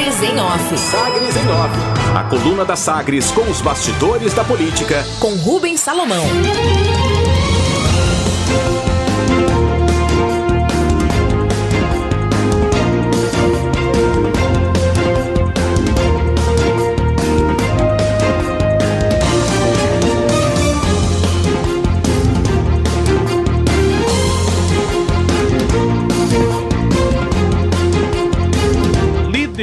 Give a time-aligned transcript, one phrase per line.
[0.00, 0.78] Sagres em Off.
[0.78, 2.16] Sagres em Off.
[2.16, 5.04] A coluna da Sagres com os bastidores da política.
[5.20, 6.24] Com Rubens Salomão.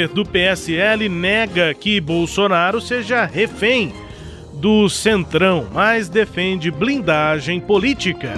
[0.00, 3.92] Líder do PSL nega que Bolsonaro seja refém
[4.54, 8.32] do Centrão, mas defende blindagem política.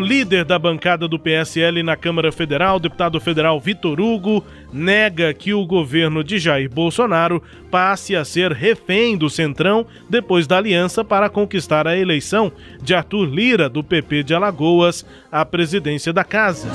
[0.00, 4.42] O líder da bancada do PSL na Câmara Federal, deputado federal Vitor Hugo,
[4.72, 10.56] nega que o governo de Jair Bolsonaro passe a ser refém do Centrão depois da
[10.56, 12.50] aliança para conquistar a eleição
[12.80, 16.70] de Arthur Lira, do PP de Alagoas, à presidência da casa.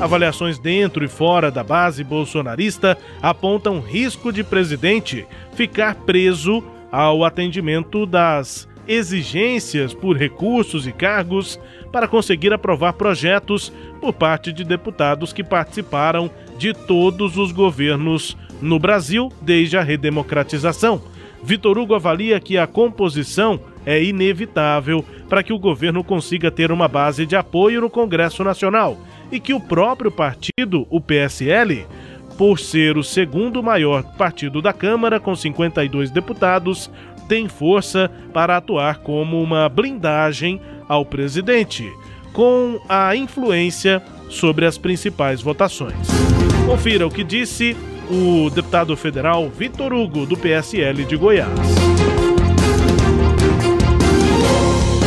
[0.00, 8.06] Avaliações dentro e fora da base bolsonarista apontam risco de presidente ficar preso ao atendimento
[8.06, 11.60] das exigências por recursos e cargos
[11.92, 18.80] para conseguir aprovar projetos por parte de deputados que participaram de todos os governos no
[18.80, 21.00] Brasil desde a redemocratização.
[21.40, 26.88] Vitor Hugo avalia que a composição é inevitável para que o governo consiga ter uma
[26.88, 28.98] base de apoio no Congresso Nacional
[29.30, 31.86] e que o próprio partido, o PSL,
[32.40, 36.90] por ser o segundo maior partido da Câmara, com 52 deputados,
[37.30, 41.88] tem força para atuar como uma blindagem ao presidente,
[42.32, 45.94] com a influência sobre as principais votações.
[46.66, 47.76] Confira o que disse
[48.10, 51.52] o deputado federal Vitor Hugo, do PSL de Goiás.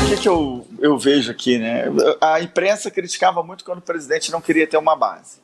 [0.06, 1.88] O que, eu, eu vejo aqui, né?
[2.22, 5.42] A imprensa criticava muito quando o presidente não queria ter uma base.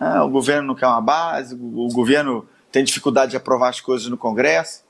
[0.00, 4.08] Ah, o governo não quer uma base, o governo tem dificuldade de aprovar as coisas
[4.08, 4.82] no Congresso.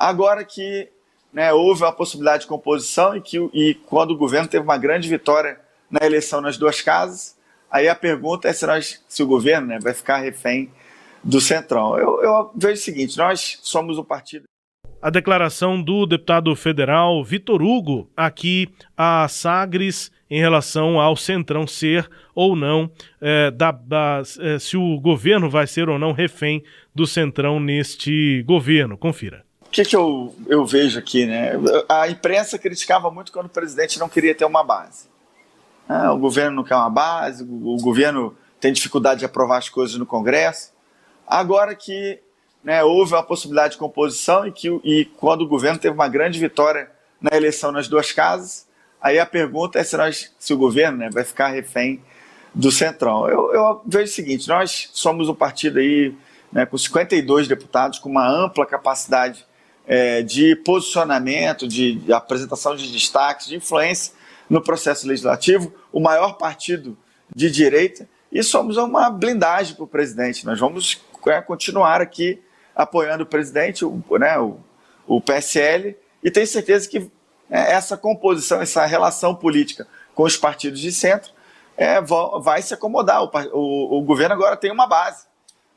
[0.00, 0.88] Agora que
[1.30, 5.08] né, houve uma possibilidade de composição e que e quando o governo teve uma grande
[5.10, 7.36] vitória na eleição nas duas casas,
[7.70, 10.70] aí a pergunta é se, nós, se o governo né, vai ficar refém
[11.22, 11.98] do Centrão.
[11.98, 14.44] Eu, eu vejo o seguinte: nós somos um partido
[15.02, 22.08] a declaração do deputado federal Vitor Hugo aqui a Sagres em relação ao Centrão ser
[22.34, 22.90] ou não
[23.20, 26.62] é, da, da é, se o governo vai ser ou não refém
[26.94, 28.96] do Centrão neste governo.
[28.96, 29.44] Confira.
[29.70, 31.52] O que, que eu, eu vejo aqui, né?
[31.88, 35.08] A imprensa criticava muito quando o presidente não queria ter uma base.
[35.88, 39.94] Ah, o governo não quer uma base, o governo tem dificuldade de aprovar as coisas
[39.94, 40.72] no Congresso.
[41.24, 42.18] Agora que
[42.64, 46.40] né, houve uma possibilidade de composição e, que, e quando o governo teve uma grande
[46.40, 48.66] vitória na eleição nas duas casas,
[49.00, 52.02] aí a pergunta é se, nós, se o governo né, vai ficar refém
[52.52, 53.28] do Centrão.
[53.28, 56.12] Eu, eu vejo o seguinte, nós somos um partido aí
[56.50, 59.48] né, com 52 deputados, com uma ampla capacidade
[59.90, 64.14] é, de posicionamento, de, de, apresentação de destaques, de influência
[64.48, 66.96] no processo legislativo, o maior partido
[67.34, 70.46] de direita, e somos uma blindagem para o presidente.
[70.46, 72.40] Nós vamos é, continuar aqui
[72.72, 74.58] apoiando o presidente, o, né, o,
[75.08, 77.10] o PSL, e tenho certeza que
[77.50, 81.32] é, essa composição, essa relação política com os partidos de centro
[81.76, 83.24] é, vai se acomodar.
[83.24, 85.24] O, o, o, governo agora tem uma base.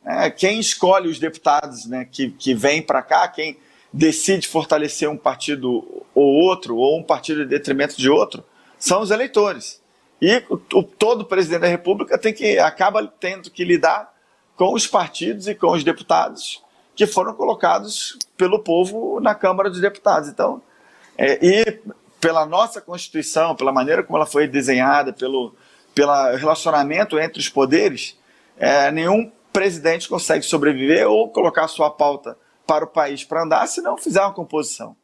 [0.03, 0.29] Né?
[0.29, 3.57] Quem escolhe os deputados né, que, que vêm para cá, quem
[3.93, 8.43] decide fortalecer um partido ou outro, ou um partido em detrimento de outro,
[8.79, 9.81] são os eleitores.
[10.19, 14.11] E o, todo presidente da República tem que acaba tendo que lidar
[14.55, 16.63] com os partidos e com os deputados
[16.95, 20.29] que foram colocados pelo povo na Câmara dos Deputados.
[20.29, 20.61] Então,
[21.17, 21.79] é, e
[22.19, 25.53] pela nossa Constituição, pela maneira como ela foi desenhada, pelo,
[25.93, 28.17] pelo relacionamento entre os poderes,
[28.57, 33.81] é, nenhum presidente consegue sobreviver ou colocar sua pauta para o país para andar se
[33.81, 34.95] não fizer uma composição.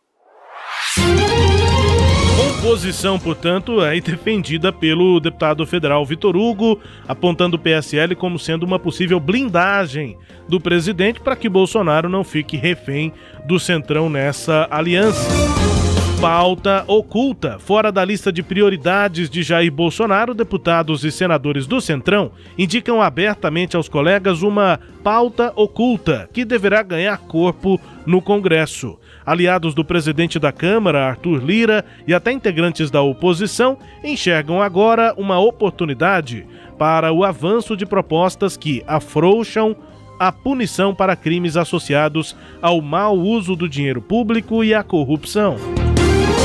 [2.38, 8.80] Composição, portanto, é defendida pelo deputado federal Vitor Hugo, apontando o PSL como sendo uma
[8.80, 10.18] possível blindagem
[10.48, 13.14] do presidente para que Bolsonaro não fique refém
[13.46, 15.79] do Centrão nessa aliança
[16.20, 17.58] pauta oculta.
[17.60, 23.78] Fora da lista de prioridades de Jair Bolsonaro, deputados e senadores do Centrão indicam abertamente
[23.78, 29.00] aos colegas uma pauta oculta que deverá ganhar corpo no Congresso.
[29.26, 35.40] Aliados do presidente da Câmara, Arthur Lira, e até integrantes da oposição enxergam agora uma
[35.40, 36.46] oportunidade
[36.78, 39.74] para o avanço de propostas que afrouxam
[40.20, 45.56] a punição para crimes associados ao mau uso do dinheiro público e à corrupção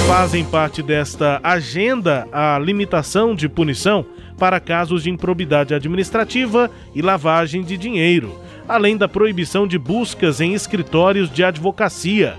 [0.06, 4.04] fazem parte desta agenda a limitação de punição
[4.38, 10.52] para casos de improbidade administrativa e lavagem de dinheiro, além da proibição de buscas em
[10.52, 12.34] escritórios de advocacia.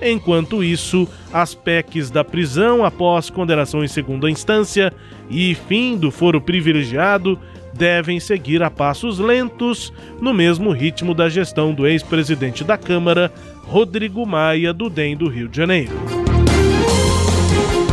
[0.00, 4.90] Enquanto isso, as PECs da prisão após condenação em segunda instância
[5.28, 7.38] e fim do foro privilegiado
[7.74, 13.30] devem seguir a passos lentos, no mesmo ritmo da gestão do ex-presidente da Câmara,
[13.66, 16.19] Rodrigo Maia, do DEM do Rio de Janeiro.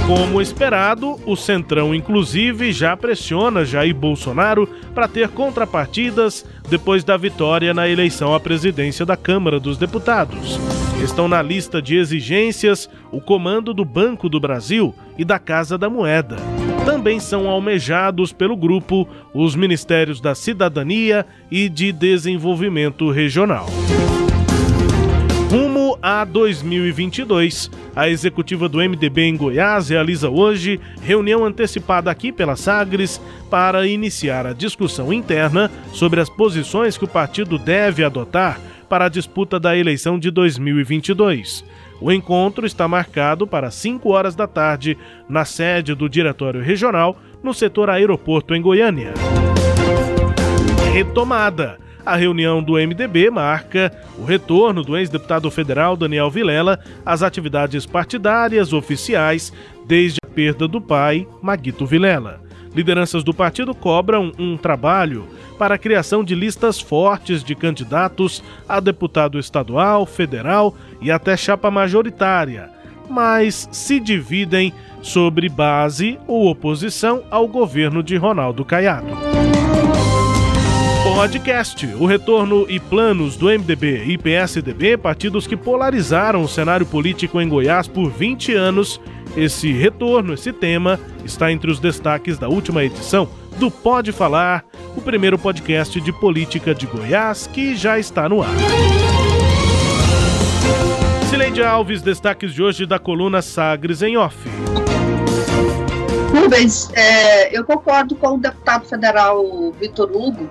[0.07, 4.65] Como esperado, o Centrão, inclusive, já pressiona Jair Bolsonaro
[4.95, 10.57] para ter contrapartidas depois da vitória na eleição à presidência da Câmara dos Deputados.
[11.03, 15.89] Estão na lista de exigências o comando do Banco do Brasil e da Casa da
[15.89, 16.37] Moeda.
[16.85, 23.65] Também são almejados pelo grupo os Ministérios da Cidadania e de Desenvolvimento Regional.
[25.51, 32.55] Rumo a 2022, a executiva do MDB em Goiás realiza hoje reunião antecipada aqui pela
[32.55, 39.05] Sagres para iniciar a discussão interna sobre as posições que o partido deve adotar para
[39.05, 41.63] a disputa da eleição de 2022.
[41.99, 44.97] O encontro está marcado para 5 horas da tarde
[45.27, 49.13] na sede do Diretório Regional, no setor aeroporto em Goiânia.
[50.93, 57.85] Retomada a reunião do MDB marca o retorno do ex-deputado federal Daniel Vilela às atividades
[57.85, 59.51] partidárias oficiais
[59.85, 62.41] desde a perda do pai, Maguito Vilela.
[62.73, 65.27] Lideranças do partido cobram um trabalho
[65.57, 71.69] para a criação de listas fortes de candidatos a deputado estadual, federal e até chapa
[71.69, 72.69] majoritária,
[73.09, 79.36] mas se dividem sobre base ou oposição ao governo de Ronaldo Caiado.
[81.17, 87.41] Podcast, o retorno e planos do MDB e PSDB, partidos que polarizaram o cenário político
[87.41, 89.01] em Goiás por 20 anos.
[89.35, 93.27] Esse retorno, esse tema, está entre os destaques da última edição
[93.57, 94.63] do Pode Falar,
[94.95, 98.53] o primeiro podcast de política de Goiás que já está no ar.
[101.31, 104.37] Sileide Alves, destaques de hoje da coluna Sagres em Off.
[106.31, 110.47] Rubens, é, eu concordo com o deputado federal Vitor Hugo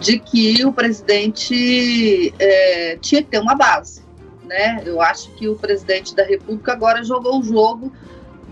[0.00, 4.02] de que o presidente é, tinha que ter uma base.
[4.44, 4.82] Né?
[4.84, 7.92] Eu acho que o presidente da República agora jogou o jogo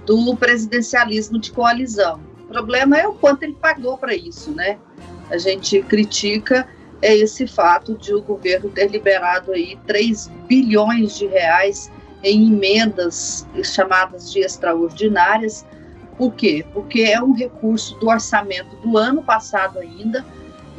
[0.07, 2.21] do presidencialismo de coalizão.
[2.45, 4.79] O problema é o quanto ele pagou para isso, né?
[5.31, 6.69] A gente critica
[7.01, 11.91] é esse fato de o governo ter liberado aí 3 bilhões de reais
[12.23, 15.67] em emendas chamadas de extraordinárias.
[16.17, 16.65] Por quê?
[16.73, 20.25] Porque é um recurso do orçamento do ano passado ainda,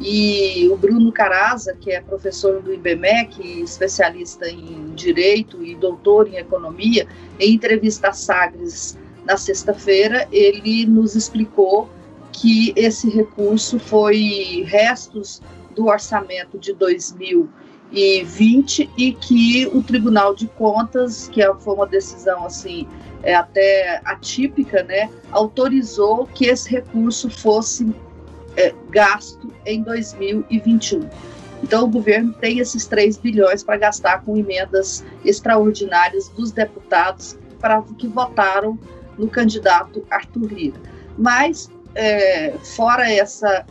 [0.00, 6.36] e o Bruno Caraza, que é professor do IBMEC, especialista em direito e doutor em
[6.36, 7.06] economia,
[7.38, 11.88] em entrevista a Sagres na sexta-feira, ele nos explicou
[12.32, 15.40] que esse recurso foi restos
[15.74, 22.44] do orçamento de 2020 e que o Tribunal de Contas, que é, foi uma decisão
[22.44, 22.86] assim
[23.24, 27.90] é até atípica, né, autorizou que esse recurso fosse
[28.56, 31.08] é, gasto em 2021.
[31.62, 37.80] Então, o governo tem esses 3 bilhões para gastar com emendas extraordinárias dos deputados para
[37.98, 38.78] que votaram
[39.16, 40.80] no candidato Arthur Lira.
[41.16, 43.64] Mas, é, fora essa,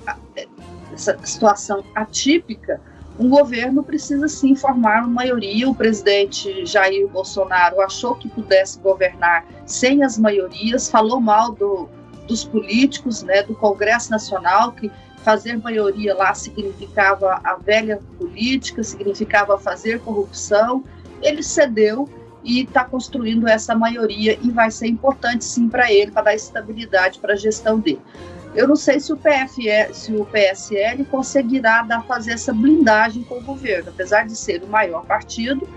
[0.91, 2.81] essa situação atípica,
[3.19, 5.69] um governo precisa sim formar uma maioria.
[5.69, 11.87] O presidente Jair Bolsonaro achou que pudesse governar sem as maiorias, falou mal do,
[12.27, 14.91] dos políticos, né, do Congresso Nacional, que
[15.23, 20.83] fazer maioria lá significava a velha política, significava fazer corrupção.
[21.21, 22.09] Ele cedeu
[22.43, 27.19] e está construindo essa maioria e vai ser importante sim para ele, para dar estabilidade
[27.19, 28.01] para a gestão dele.
[28.53, 33.39] Eu não sei se o, PFL, se o PSL conseguirá dar, fazer essa blindagem com
[33.39, 35.67] o governo, apesar de ser o maior partido,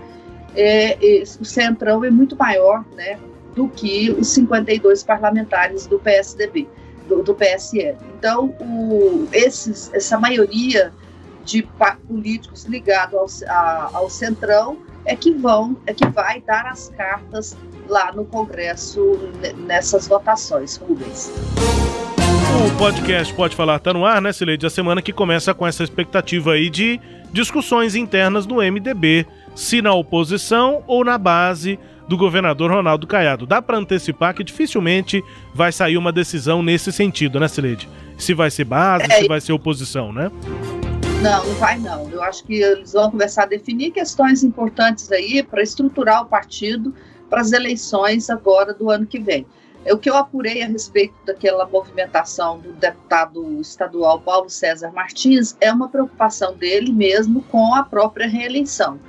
[0.55, 3.17] é, é, o centrão é muito maior, né?
[3.57, 6.69] Do que os 52 parlamentares do PSDB,
[7.09, 7.97] do, do PSL.
[8.15, 10.93] Então, o, esses, essa maioria
[11.43, 11.67] de
[12.07, 18.11] políticos ligados ao, ao centrão é que vão, é que vai dar as cartas lá
[18.11, 19.17] no Congresso
[19.65, 21.31] nessas votações, Rubens.
[22.63, 24.67] O podcast Pode Falar tá no ar, né, Cileide?
[24.67, 26.99] A semana que começa com essa expectativa aí de
[27.31, 33.45] discussões internas do MDB, se na oposição ou na base do governador Ronaldo Caiado.
[33.45, 35.23] Dá para antecipar que dificilmente
[35.53, 37.89] vai sair uma decisão nesse sentido, né, Sileide?
[38.17, 40.31] Se vai ser base, é, se vai ser oposição, né?
[41.21, 42.09] Não, não vai não.
[42.09, 46.93] Eu acho que eles vão começar a definir questões importantes aí para estruturar o partido
[47.29, 49.45] para as eleições agora do ano que vem.
[49.89, 55.71] O que eu apurei a respeito daquela movimentação do deputado estadual Paulo César Martins é
[55.71, 58.99] uma preocupação dele mesmo com a própria reeleição.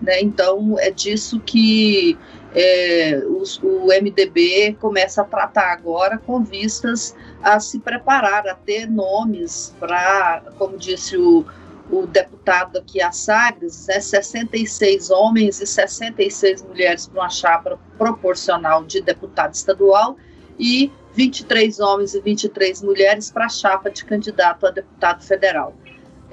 [0.00, 0.20] Né?
[0.20, 2.18] Então, é disso que
[2.56, 8.88] é, os, o MDB começa a tratar agora com vistas a se preparar, a ter
[8.88, 11.44] nomes para, como disse o,
[11.90, 18.84] o deputado aqui, a Sagres, né, 66 homens e 66 mulheres para uma chapa proporcional
[18.84, 20.16] de deputado estadual
[20.58, 25.74] e 23 homens e 23 mulheres para a chapa de candidato a deputado federal.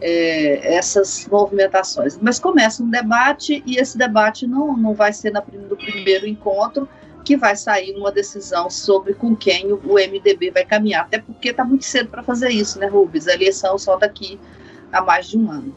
[0.06, 2.20] É, essas movimentações.
[2.22, 6.90] Mas começa um debate e esse debate não, não vai ser na, no primeiro encontro
[7.24, 11.50] que vai sair uma decisão sobre com quem o, o MDB vai caminhar, até porque
[11.50, 13.28] está muito cedo para fazer isso, né, Rubens?
[13.28, 14.38] A eleição só daqui
[14.92, 15.74] a mais de um ano.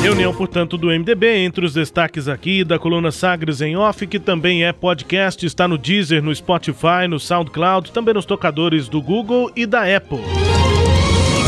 [0.00, 4.64] Reunião, portanto, do MDB, entre os destaques aqui da coluna Sagres em Off, que também
[4.64, 9.66] é podcast, está no Deezer, no Spotify, no SoundCloud, também nos tocadores do Google e
[9.66, 10.20] da Apple.